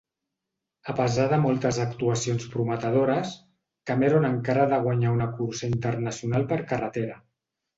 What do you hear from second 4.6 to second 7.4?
ha de guanyar una cursa internacional per carretera.